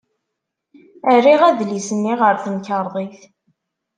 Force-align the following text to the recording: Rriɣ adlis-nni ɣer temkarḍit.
Rriɣ 1.15 1.41
adlis-nni 1.49 2.13
ɣer 2.21 2.35
temkarḍit. 2.43 3.19